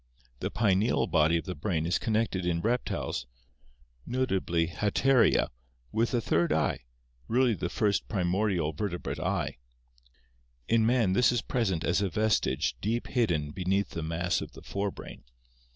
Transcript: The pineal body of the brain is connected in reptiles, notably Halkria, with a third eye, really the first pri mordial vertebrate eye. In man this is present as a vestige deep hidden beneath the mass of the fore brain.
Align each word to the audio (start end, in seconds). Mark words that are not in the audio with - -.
The 0.39 0.49
pineal 0.49 1.05
body 1.05 1.37
of 1.37 1.45
the 1.45 1.53
brain 1.53 1.85
is 1.85 1.99
connected 1.99 2.43
in 2.43 2.61
reptiles, 2.61 3.27
notably 4.03 4.65
Halkria, 4.65 5.49
with 5.91 6.15
a 6.15 6.19
third 6.19 6.51
eye, 6.51 6.85
really 7.27 7.53
the 7.53 7.69
first 7.69 8.07
pri 8.07 8.23
mordial 8.23 8.75
vertebrate 8.75 9.19
eye. 9.19 9.57
In 10.67 10.87
man 10.87 11.13
this 11.13 11.31
is 11.31 11.43
present 11.43 11.83
as 11.83 12.01
a 12.01 12.09
vestige 12.09 12.75
deep 12.81 13.09
hidden 13.09 13.51
beneath 13.51 13.89
the 13.91 14.01
mass 14.01 14.41
of 14.41 14.53
the 14.53 14.63
fore 14.63 14.89
brain. 14.89 15.23